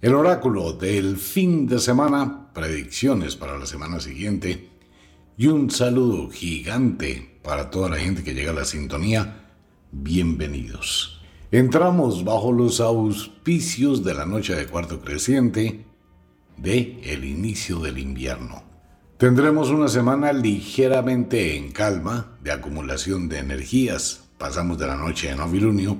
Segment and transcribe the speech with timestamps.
[0.00, 4.68] El oráculo del fin de semana, predicciones para la semana siguiente
[5.36, 9.48] y un saludo gigante para toda la gente que llega a la sintonía.
[9.90, 11.20] Bienvenidos.
[11.50, 15.84] Entramos bajo los auspicios de la noche de cuarto creciente
[16.56, 18.62] de el inicio del invierno.
[19.16, 24.28] Tendremos una semana ligeramente en calma de acumulación de energías.
[24.38, 25.98] Pasamos de la noche de novilunio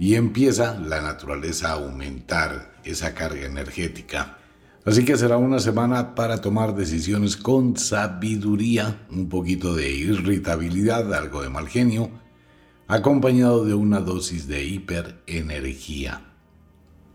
[0.00, 4.38] y empieza la naturaleza a aumentar esa carga energética.
[4.86, 11.42] Así que será una semana para tomar decisiones con sabiduría, un poquito de irritabilidad, algo
[11.42, 12.10] de mal genio,
[12.88, 16.32] acompañado de una dosis de hiperenergía.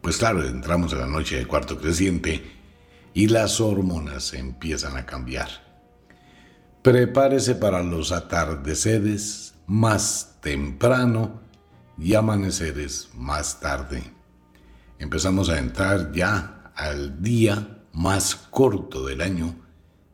[0.02, 2.44] Pues claro, entramos en la noche de cuarto creciente
[3.16, 5.50] y las hormonas empiezan a cambiar.
[6.84, 11.45] Prepárese para los atardeceres más temprano
[11.98, 14.04] y amaneceres más tarde.
[15.00, 19.56] Empezamos a entrar ya al día más corto del año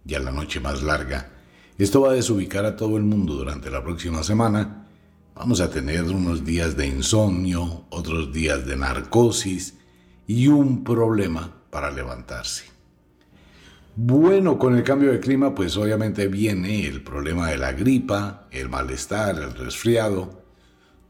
[0.06, 1.32] y a la noche más larga.
[1.78, 4.88] Esto va a desubicar a todo el mundo durante la próxima semana.
[5.36, 9.78] Vamos a tener unos días de insomnio, otros días de narcosis
[10.28, 12.66] y un problema para levantarse.
[13.96, 18.70] Bueno, con el cambio de clima, pues obviamente viene el problema de la gripa, el
[18.70, 20.41] malestar, el resfriado,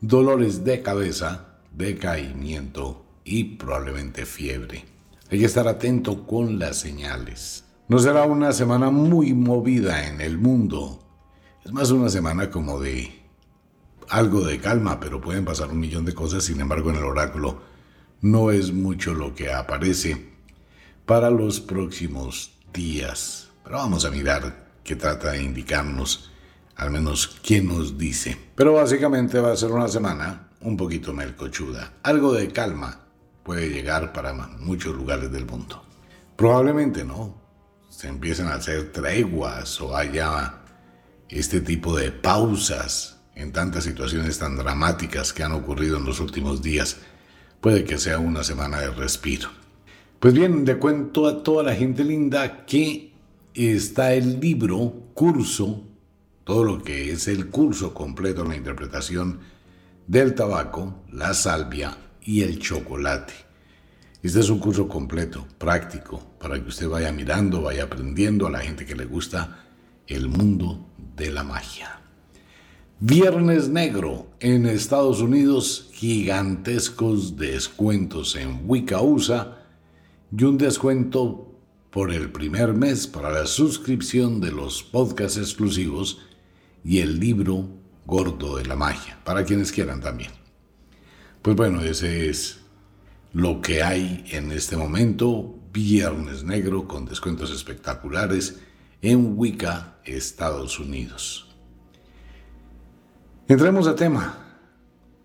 [0.01, 4.84] dolores de cabeza, decaimiento y probablemente fiebre.
[5.29, 7.66] Hay que estar atento con las señales.
[7.88, 11.00] No será una semana muy movida en el mundo.
[11.63, 13.22] Es más una semana como de
[14.09, 16.44] algo de calma, pero pueden pasar un millón de cosas.
[16.44, 17.62] Sin embargo, en el oráculo
[18.22, 20.31] no es mucho lo que aparece
[21.06, 23.50] para los próximos días.
[23.63, 26.31] Pero vamos a mirar qué trata de indicarnos,
[26.81, 28.36] al menos qué nos dice.
[28.56, 31.94] Pero básicamente va a ser una semana un poquito melcochuda.
[32.02, 33.02] Algo de calma
[33.44, 35.84] puede llegar para muchos lugares del mundo.
[36.36, 37.40] Probablemente no.
[37.88, 40.56] Se empiecen a hacer treguas o haya
[41.30, 46.63] este tipo de pausas en tantas situaciones tan dramáticas que han ocurrido en los últimos
[46.63, 46.98] días.
[47.59, 49.50] Puede que sea una semana de respiro.
[50.19, 53.13] Pues bien, le cuento a toda la gente linda que
[53.53, 55.91] está el libro, curso,
[56.44, 59.40] todo lo que es el curso completo en la interpretación
[60.07, 63.34] del tabaco, la salvia y el chocolate.
[64.24, 68.59] Este es un curso completo, práctico, para que usted vaya mirando, vaya aprendiendo a la
[68.59, 69.66] gente que le gusta
[70.07, 72.01] el mundo de la magia.
[73.00, 79.57] Viernes Negro en Estados Unidos, gigantescos descuentos en Wicca USA
[80.38, 81.51] y un descuento
[81.90, 86.19] por el primer mes para la suscripción de los podcasts exclusivos
[86.84, 87.68] y el libro
[88.06, 90.31] gordo de la magia, para quienes quieran también.
[91.42, 92.59] Pues bueno, ese es
[93.34, 98.59] lo que hay en este momento, Viernes Negro con descuentos espectaculares
[99.02, 101.47] en Wicca, Estados Unidos.
[103.48, 104.38] Entremos a tema.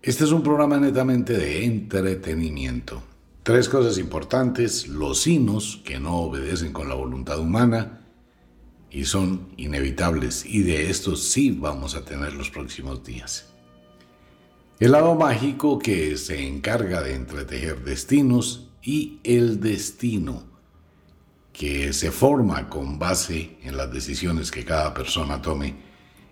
[0.01, 3.03] Este es un programa netamente de entretenimiento.
[3.43, 8.06] Tres cosas importantes, los sinos que no obedecen con la voluntad humana
[8.89, 13.53] y son inevitables y de estos sí vamos a tener los próximos días.
[14.79, 20.43] El lado mágico que se encarga de entretejer destinos y el destino
[21.51, 25.75] que se forma con base en las decisiones que cada persona tome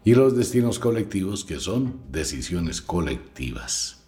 [0.04, 4.04] y los destinos colectivos que son decisiones colectivas.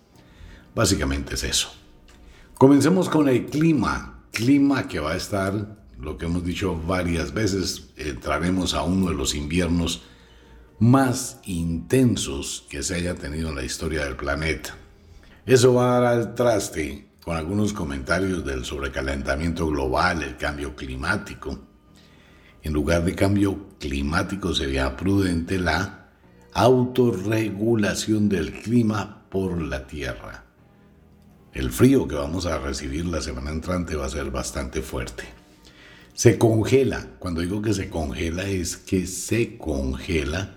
[0.76, 1.74] Básicamente es eso.
[2.54, 7.90] Comencemos con el clima, clima que va a estar, lo que hemos dicho varias veces,
[7.98, 10.04] entraremos a uno de los inviernos
[10.80, 14.78] más intensos que se haya tenido en la historia del planeta.
[15.46, 21.60] Eso va a dar al traste con algunos comentarios del sobrecalentamiento global, el cambio climático.
[22.62, 26.10] En lugar de cambio climático sería prudente la
[26.54, 30.46] autorregulación del clima por la Tierra.
[31.54, 35.37] El frío que vamos a recibir la semana entrante va a ser bastante fuerte.
[36.18, 40.56] Se congela, cuando digo que se congela es que se congela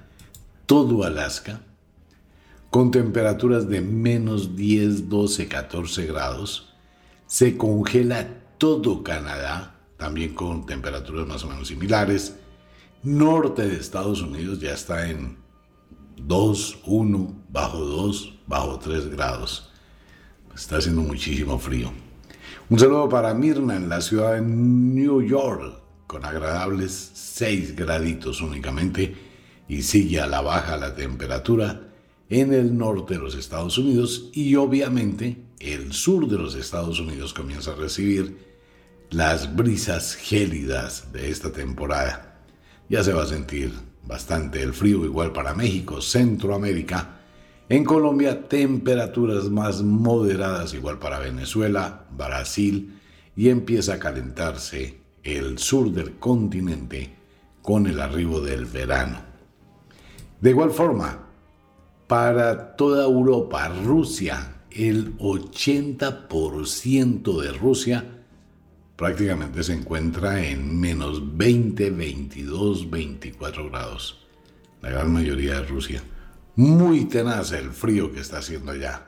[0.64, 1.60] todo Alaska
[2.70, 6.72] con temperaturas de menos 10, 12, 14 grados.
[7.26, 8.26] Se congela
[8.56, 12.36] todo Canadá, también con temperaturas más o menos similares.
[13.02, 15.36] Norte de Estados Unidos ya está en
[16.16, 19.70] 2, 1, bajo 2, bajo 3 grados.
[20.54, 21.92] Está haciendo muchísimo frío.
[22.70, 25.74] Un saludo para Mirna en la ciudad de New York,
[26.06, 29.12] con agradables 6 graditos únicamente,
[29.66, 31.88] y sigue a la baja la temperatura
[32.28, 37.34] en el norte de los Estados Unidos y obviamente el sur de los Estados Unidos
[37.34, 38.38] comienza a recibir
[39.10, 42.38] las brisas gélidas de esta temporada.
[42.88, 43.72] Ya se va a sentir
[44.06, 47.19] bastante el frío igual para México, Centroamérica,
[47.70, 52.98] en Colombia, temperaturas más moderadas igual para Venezuela, Brasil
[53.36, 57.14] y empieza a calentarse el sur del continente
[57.62, 59.20] con el arribo del verano.
[60.40, 61.28] De igual forma,
[62.08, 68.04] para toda Europa, Rusia, el 80% de Rusia
[68.96, 74.26] prácticamente se encuentra en menos 20, 22, 24 grados.
[74.82, 76.02] La gran mayoría de Rusia.
[76.56, 79.06] Muy tenaz el frío que está haciendo allá.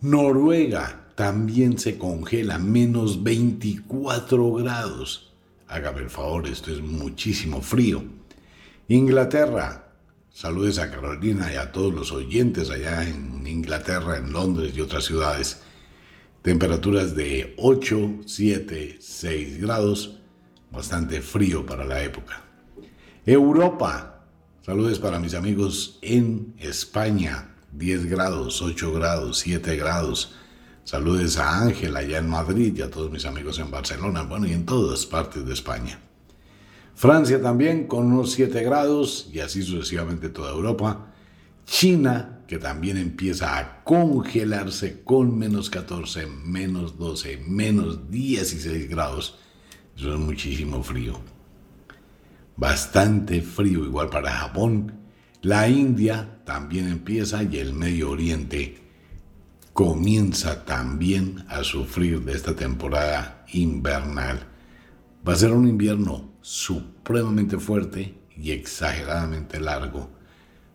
[0.00, 5.32] Noruega también se congela, menos 24 grados.
[5.66, 8.04] Hágame el favor, esto es muchísimo frío.
[8.88, 9.92] Inglaterra,
[10.30, 15.04] saludes a Carolina y a todos los oyentes allá en Inglaterra, en Londres y otras
[15.04, 15.62] ciudades.
[16.42, 20.20] Temperaturas de 8, 7, 6 grados,
[20.70, 22.42] bastante frío para la época.
[23.24, 24.13] Europa,
[24.64, 30.36] Saludos para mis amigos en España, 10 grados, 8 grados, 7 grados.
[30.84, 34.52] Saludos a Ángel allá en Madrid y a todos mis amigos en Barcelona, bueno, y
[34.52, 36.00] en todas partes de España.
[36.94, 41.12] Francia también con unos 7 grados y así sucesivamente toda Europa.
[41.66, 49.38] China, que también empieza a congelarse con menos 14, menos 12, menos 16 grados.
[49.94, 51.33] Eso es muchísimo frío
[52.56, 55.00] bastante frío igual para Japón.
[55.42, 58.82] La India también empieza y el Medio Oriente
[59.72, 64.46] comienza también a sufrir de esta temporada invernal.
[65.26, 70.10] Va a ser un invierno supremamente fuerte y exageradamente largo.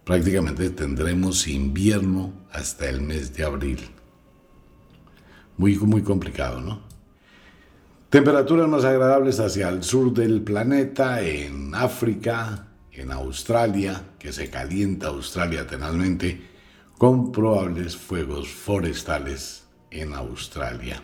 [0.03, 3.79] Prácticamente tendremos invierno hasta el mes de abril.
[5.57, 6.88] Muy, muy complicado, ¿no?
[8.09, 15.09] Temperaturas más agradables hacia el sur del planeta, en África, en Australia, que se calienta
[15.09, 16.41] Australia tenazmente,
[16.97, 21.03] con probables fuegos forestales en Australia.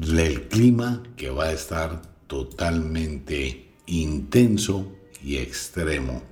[0.00, 4.90] El clima que va a estar totalmente intenso
[5.22, 6.22] y extremo.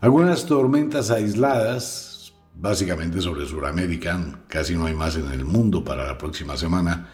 [0.00, 6.16] Algunas tormentas aisladas, básicamente sobre Sudamérica, casi no hay más en el mundo para la
[6.16, 7.10] próxima semana,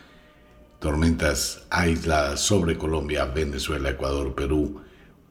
[0.81, 4.81] tormentas aisladas sobre Colombia, Venezuela, Ecuador, Perú,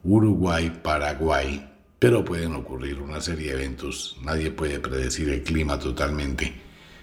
[0.04, 4.16] Uruguay, Paraguay, pero pueden ocurrir una serie de eventos.
[4.22, 6.54] Nadie puede predecir el clima totalmente.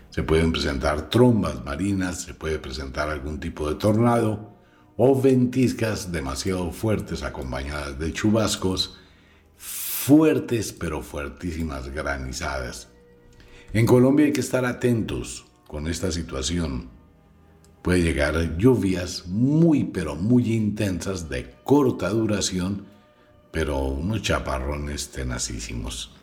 [0.09, 4.55] Se pueden presentar trombas marinas, se puede presentar algún tipo de tornado
[4.95, 8.97] o ventiscas demasiado fuertes acompañadas de chubascos,
[9.57, 12.87] fuertes pero fuertísimas granizadas.
[13.73, 16.96] En Colombia hay que estar atentos con esta situación
[17.87, 22.85] puede llegar lluvias muy pero muy intensas de corta duración,
[23.49, 26.13] pero unos chaparrones tenacísimos.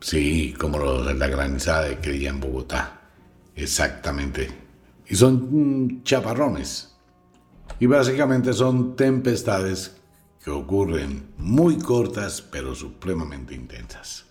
[0.00, 3.02] Sí, como la granizada que día en Bogotá.
[3.54, 4.48] Exactamente.
[5.06, 6.96] Y son mm, chaparrones.
[7.78, 9.94] Y básicamente son tempestades
[10.42, 14.24] que ocurren muy cortas pero supremamente intensas.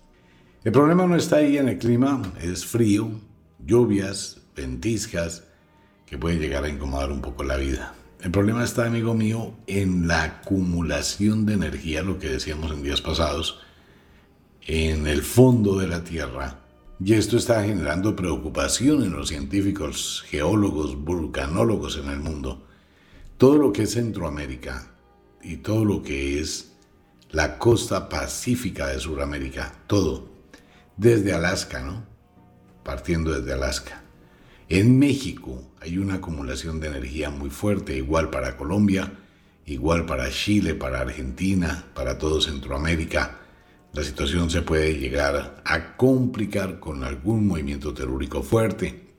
[0.65, 3.11] El problema no está ahí en el clima, es frío,
[3.65, 5.45] lluvias, ventiscas,
[6.11, 7.95] que puede llegar a incomodar un poco la vida.
[8.19, 12.99] El problema está, amigo mío, en la acumulación de energía, lo que decíamos en días
[12.99, 13.61] pasados,
[14.67, 16.59] en el fondo de la Tierra.
[16.99, 22.67] Y esto está generando preocupación en los científicos, geólogos, vulcanólogos en el mundo.
[23.37, 24.91] Todo lo que es Centroamérica
[25.41, 26.73] y todo lo que es
[27.29, 30.27] la costa pacífica de Sudamérica, todo,
[30.97, 32.03] desde Alaska, ¿no?
[32.83, 34.00] Partiendo desde Alaska
[34.73, 39.11] En México hay una acumulación de energía muy fuerte, igual para Colombia,
[39.65, 43.37] igual para Chile, para Argentina, para todo Centroamérica.
[43.91, 49.09] La situación se puede llegar a complicar con algún movimiento telúrico fuerte.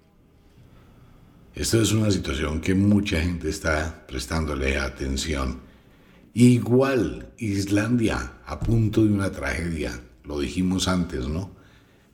[1.54, 5.61] Esto es una situación que mucha gente está prestándole atención.
[6.32, 11.50] Igual Islandia a punto de una tragedia, lo dijimos antes, ¿no?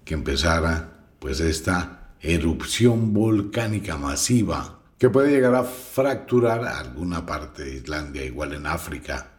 [0.05, 7.77] Que empezara pues esta erupción volcánica masiva que puede llegar a fracturar alguna parte de
[7.77, 9.33] Islandia, igual en África.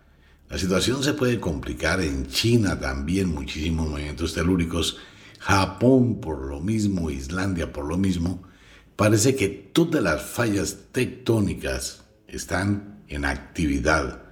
[0.48, 4.98] La situación se puede complicar en China también, muchísimos movimientos telúricos,
[5.40, 8.44] Japón por lo mismo, Islandia por lo mismo.
[8.96, 14.24] Parece que todas las fallas tectónicas están en actividad.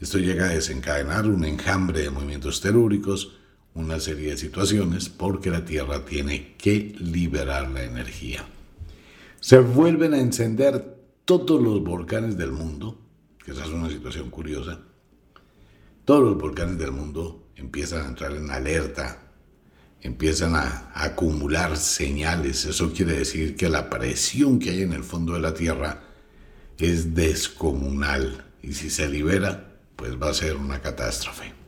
[0.00, 3.38] Esto llega a desencadenar un enjambre de movimientos telúricos,
[3.74, 8.44] una serie de situaciones porque la Tierra tiene que liberar la energía.
[9.40, 13.00] Se vuelven a encender todos los volcanes del mundo,
[13.44, 14.80] que esa es una situación curiosa.
[16.04, 19.22] Todos los volcanes del mundo empiezan a entrar en alerta,
[20.00, 22.64] empiezan a, acumular señales.
[22.66, 26.04] Eso quiere decir que la presión que hay en el fondo de la Tierra
[26.78, 31.63] es descomunal y si se libera, pues va a ser una catástrofe.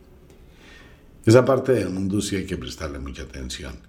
[1.27, 3.81] Esa parte del mundo sí hay que prestarle mucha atención.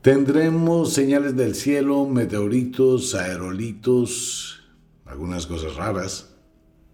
[0.00, 4.62] Tendremos señales del cielo, meteoritos, aerolitos,
[5.04, 6.30] algunas cosas raras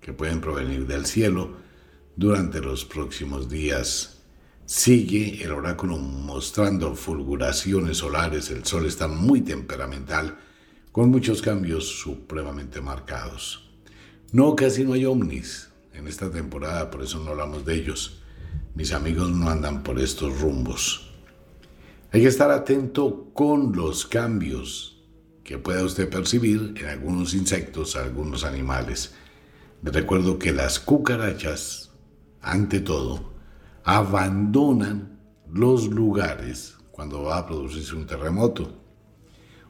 [0.00, 1.52] que pueden provenir del cielo
[2.16, 4.18] durante los próximos días.
[4.66, 10.38] Sigue el oráculo mostrando fulguraciones solares, el sol está muy temperamental,
[10.90, 13.70] con muchos cambios supremamente marcados.
[14.32, 18.19] No, casi no hay ovnis en esta temporada, por eso no hablamos de ellos.
[18.80, 21.10] Mis amigos no andan por estos rumbos.
[22.12, 25.04] Hay que estar atento con los cambios
[25.44, 29.12] que pueda usted percibir en algunos insectos, algunos animales.
[29.82, 31.90] Les recuerdo que las cucarachas,
[32.40, 33.34] ante todo,
[33.84, 38.80] abandonan los lugares cuando va a producirse un terremoto.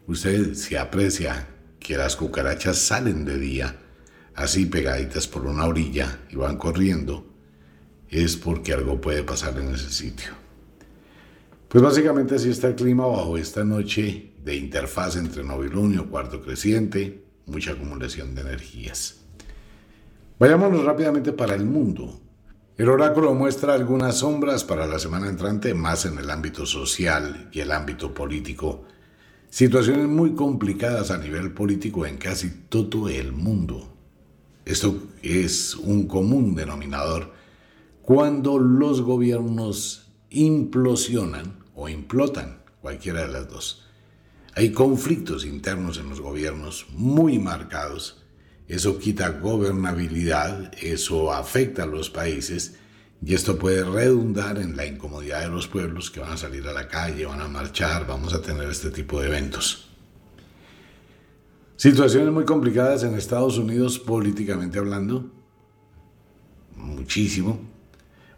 [0.06, 1.48] Usted se aprecia
[1.80, 3.76] que las cucarachas salen de día,
[4.36, 7.29] así pegaditas por una orilla y van corriendo,
[8.10, 10.32] es porque algo puede pasar en ese sitio.
[11.68, 17.24] Pues básicamente así está el clima bajo esta noche de interfaz entre novilunio, cuarto creciente,
[17.46, 19.20] mucha acumulación de energías.
[20.38, 22.20] Vayámonos rápidamente para el mundo.
[22.76, 27.60] El oráculo muestra algunas sombras para la semana entrante, más en el ámbito social y
[27.60, 28.84] el ámbito político.
[29.50, 33.94] Situaciones muy complicadas a nivel político en casi todo el mundo.
[34.64, 37.32] Esto es un común denominador
[38.10, 43.84] cuando los gobiernos implosionan o implotan, cualquiera de las dos.
[44.56, 48.24] Hay conflictos internos en los gobiernos muy marcados.
[48.66, 52.74] Eso quita gobernabilidad, eso afecta a los países
[53.24, 56.72] y esto puede redundar en la incomodidad de los pueblos que van a salir a
[56.72, 59.88] la calle, van a marchar, vamos a tener este tipo de eventos.
[61.76, 65.30] Situaciones muy complicadas en Estados Unidos políticamente hablando,
[66.74, 67.69] muchísimo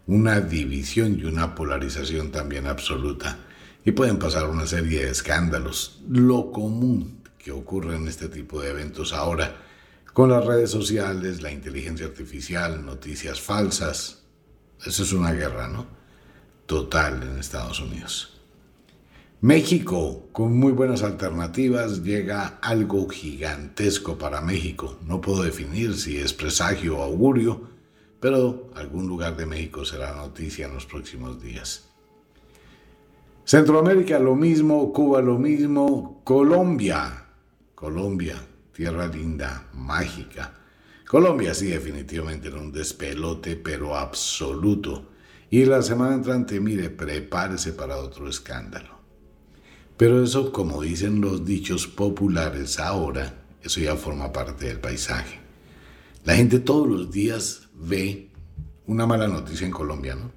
[0.07, 3.39] una división y una polarización también absoluta.
[3.85, 8.69] Y pueden pasar una serie de escándalos, lo común que ocurre en este tipo de
[8.69, 9.57] eventos ahora,
[10.13, 14.23] con las redes sociales, la inteligencia artificial, noticias falsas.
[14.85, 15.87] Eso es una guerra, ¿no?
[16.65, 18.29] Total en Estados Unidos.
[19.41, 24.97] México, con muy buenas alternativas, llega algo gigantesco para México.
[25.05, 27.72] No puedo definir si es presagio o augurio,
[28.23, 31.89] pero algún lugar de México será noticia en los próximos días.
[33.43, 37.25] Centroamérica lo mismo, Cuba lo mismo, Colombia,
[37.75, 40.53] Colombia, tierra linda, mágica.
[41.05, 45.09] Colombia sí definitivamente era un despelote, pero absoluto.
[45.49, 48.99] Y la semana entrante, mire, prepárese para otro escándalo.
[49.97, 55.41] Pero eso, como dicen los dichos populares ahora, eso ya forma parte del paisaje.
[56.23, 58.29] La gente todos los días ve
[58.87, 60.31] una mala noticia en Colombia, ¿no?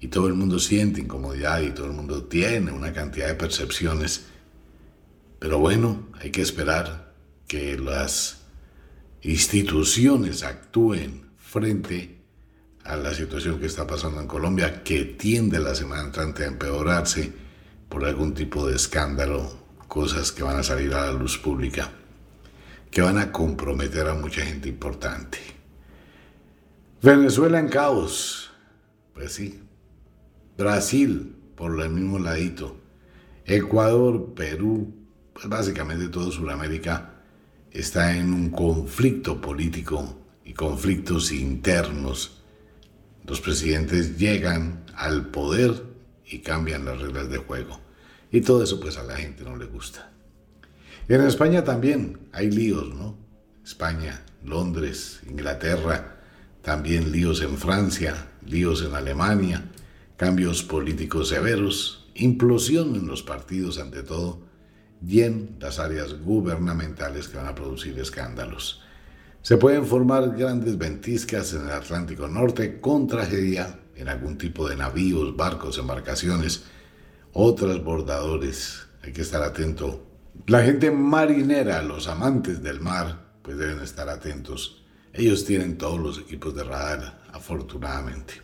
[0.00, 4.26] Y todo el mundo siente incomodidad y todo el mundo tiene una cantidad de percepciones.
[5.38, 7.14] Pero bueno, hay que esperar
[7.48, 8.42] que las
[9.22, 12.16] instituciones actúen frente
[12.84, 17.32] a la situación que está pasando en Colombia, que tiende la semana entrante a empeorarse
[17.88, 19.56] por algún tipo de escándalo,
[19.88, 21.90] cosas que van a salir a la luz pública,
[22.90, 25.55] que van a comprometer a mucha gente importante.
[27.02, 28.50] Venezuela en caos.
[29.12, 29.62] Pues sí.
[30.56, 32.76] Brasil por el mismo ladito.
[33.44, 34.94] Ecuador, Perú,
[35.32, 37.20] pues básicamente todo Sudamérica
[37.70, 42.42] está en un conflicto político y conflictos internos.
[43.26, 45.84] Los presidentes llegan al poder
[46.24, 47.78] y cambian las reglas de juego.
[48.32, 50.10] Y todo eso pues a la gente no le gusta.
[51.08, 53.16] en España también hay líos, ¿no?
[53.62, 56.15] España, Londres, Inglaterra,
[56.66, 59.70] también líos en Francia, líos en Alemania,
[60.16, 64.40] cambios políticos severos, implosión en los partidos ante todo,
[65.06, 68.82] y en las áreas gubernamentales que van a producir escándalos.
[69.42, 74.74] Se pueden formar grandes ventiscas en el Atlántico Norte con tragedia en algún tipo de
[74.74, 76.64] navíos, barcos, embarcaciones
[77.32, 78.88] o transbordadores.
[79.04, 80.04] Hay que estar atento.
[80.48, 84.82] La gente marinera, los amantes del mar, pues deben estar atentos.
[85.16, 88.34] Ellos tienen todos los equipos de radar, afortunadamente.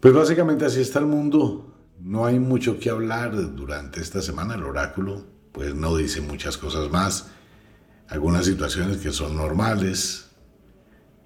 [0.00, 1.74] Pues básicamente así está el mundo.
[2.00, 4.54] No hay mucho que hablar durante esta semana.
[4.54, 7.28] El oráculo pues no dice muchas cosas más.
[8.08, 10.26] Algunas situaciones que son normales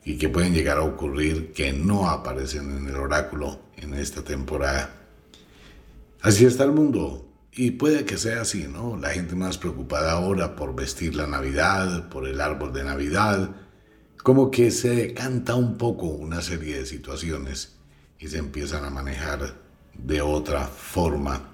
[0.04, 4.90] y que pueden llegar a ocurrir que no aparecen en el oráculo en esta temporada.
[6.22, 7.26] Así está el mundo.
[7.52, 8.96] Y puede que sea así, ¿no?
[8.96, 13.50] La gente más preocupada ahora por vestir la Navidad, por el árbol de Navidad,
[14.22, 17.76] como que se decanta un poco una serie de situaciones
[18.18, 19.54] y se empiezan a manejar
[19.94, 21.48] de otra forma.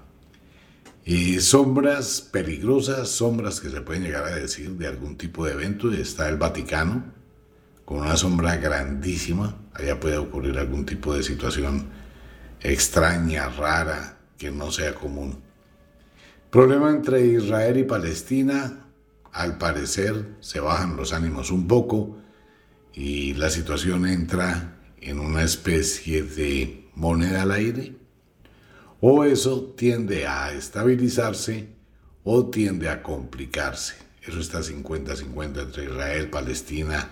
[1.05, 5.91] Y sombras peligrosas, sombras que se pueden llegar a decir de algún tipo de evento.
[5.93, 7.05] Está el Vaticano,
[7.85, 9.55] con una sombra grandísima.
[9.73, 11.87] Allá puede ocurrir algún tipo de situación
[12.59, 15.39] extraña, rara, que no sea común.
[16.49, 18.83] Problema entre Israel y Palestina.
[19.31, 22.17] Al parecer se bajan los ánimos un poco
[22.97, 27.93] y la situación entra en una especie de moneda al aire
[28.99, 31.67] o eso tiende a estabilizarse
[32.23, 33.93] o tiende a complicarse.
[34.23, 37.11] Eso está 50-50 entre Israel, Palestina,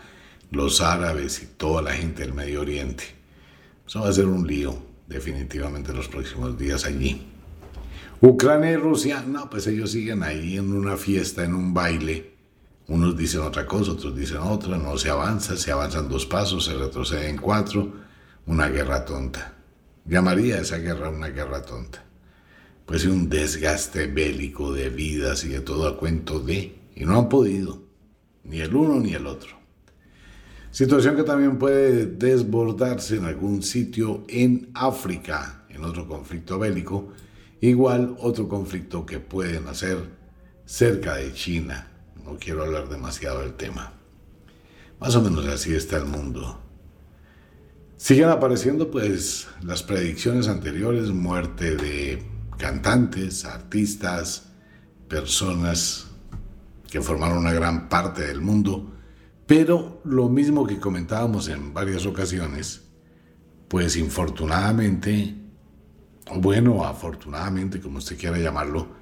[0.49, 3.03] los árabes y toda la gente del Medio Oriente.
[3.87, 7.27] Eso va a ser un lío definitivamente los próximos días allí.
[8.21, 12.34] Ucrania y Rusia, no, pues ellos siguen ahí en una fiesta, en un baile.
[12.87, 16.73] Unos dicen otra cosa, otros dicen otra, no se avanza, se avanzan dos pasos, se
[16.75, 17.91] retroceden cuatro,
[18.45, 19.55] una guerra tonta.
[20.05, 22.03] Llamaría esa guerra una guerra tonta.
[22.85, 27.27] Pues un desgaste bélico de vidas y de todo a cuento de, y no han
[27.27, 27.81] podido,
[28.43, 29.55] ni el uno ni el otro.
[30.69, 37.13] Situación que también puede desbordarse en algún sitio en África, en otro conflicto bélico,
[37.61, 39.97] igual otro conflicto que puede nacer
[40.65, 41.94] cerca de China.
[42.25, 43.93] No quiero hablar demasiado del tema.
[44.99, 46.59] Más o menos así está el mundo.
[47.97, 52.23] Siguen apareciendo pues las predicciones anteriores, muerte de
[52.57, 54.47] cantantes, artistas,
[55.07, 56.07] personas
[56.89, 58.91] que formaron una gran parte del mundo,
[59.45, 62.83] pero lo mismo que comentábamos en varias ocasiones,
[63.67, 65.35] pues infortunadamente,
[66.31, 68.94] o bueno, afortunadamente, como usted quiera llamarlo,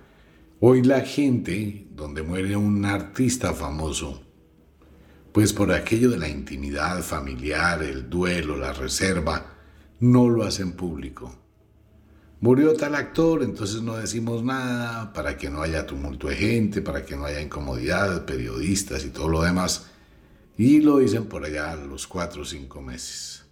[0.65, 4.23] hoy la gente, donde muere un artista famoso,
[5.33, 9.57] pues por aquello de la intimidad familiar, el duelo, la reserva,
[9.99, 11.35] no lo hacen público.
[12.39, 17.03] Murió tal actor, entonces no decimos nada para que no haya tumulto de gente, para
[17.03, 19.87] que no haya incomodidad, periodistas y todo lo demás.
[20.57, 23.43] Y lo dicen por allá los cuatro o cinco meses.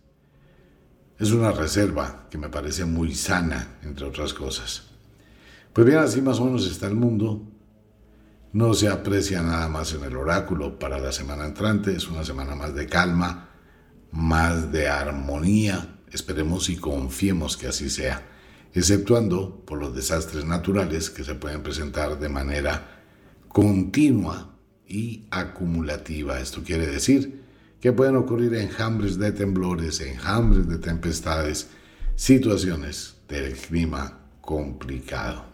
[1.19, 4.90] Es una reserva que me parece muy sana, entre otras cosas.
[5.73, 7.47] Pues bien, así más o menos está el mundo.
[8.51, 12.55] No se aprecia nada más en el oráculo para la semana entrante, es una semana
[12.55, 13.49] más de calma,
[14.11, 18.27] más de armonía, esperemos y confiemos que así sea,
[18.73, 23.03] exceptuando por los desastres naturales que se pueden presentar de manera
[23.47, 26.41] continua y acumulativa.
[26.41, 27.45] Esto quiere decir
[27.79, 31.69] que pueden ocurrir enjambres de temblores, enjambres de tempestades,
[32.17, 35.50] situaciones del clima complicado.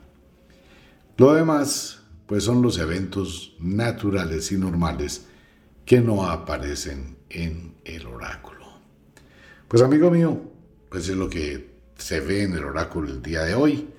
[1.17, 5.25] Lo demás pues son los eventos naturales y normales
[5.83, 8.67] que no aparecen en el oráculo.
[9.67, 10.39] Pues amigo mío,
[10.89, 13.89] pues es lo que se ve en el oráculo el día de hoy.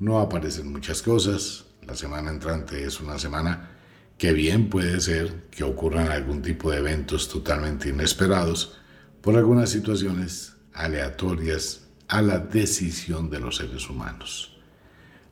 [0.00, 1.64] No aparecen muchas cosas.
[1.86, 3.70] La semana entrante es una semana
[4.18, 8.76] que bien puede ser que ocurran algún tipo de eventos totalmente inesperados
[9.22, 14.58] por algunas situaciones aleatorias a la decisión de los seres humanos.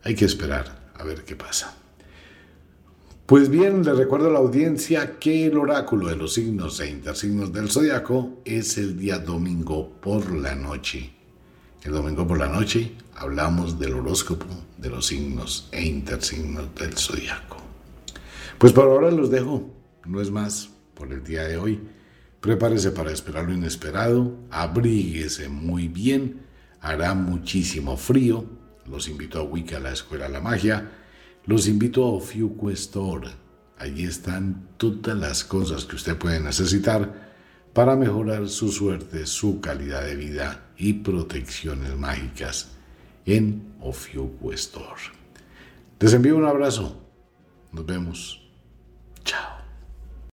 [0.04, 1.76] Hay que esperar a ver qué pasa.
[3.26, 7.52] Pues bien, le recuerdo a la audiencia que el oráculo de los signos e intersignos
[7.54, 11.10] del zodiaco es el día domingo por la noche.
[11.82, 17.56] El domingo por la noche hablamos del horóscopo, de los signos e intersignos del zodiaco.
[18.58, 19.70] Pues por ahora los dejo,
[20.04, 21.80] no es más por el día de hoy.
[22.40, 26.42] Prepárese para esperar lo inesperado, abríguese muy bien,
[26.82, 28.44] hará muchísimo frío.
[28.86, 30.90] Los invito a Wicca, la Escuela de la Magia.
[31.46, 33.28] Los invito a Ofiuco Store.
[33.78, 37.32] Allí están todas las cosas que usted puede necesitar
[37.72, 42.70] para mejorar su suerte, su calidad de vida y protecciones mágicas
[43.26, 45.00] en Ofiuco Store.
[45.98, 47.00] Les envío un abrazo.
[47.72, 48.40] Nos vemos.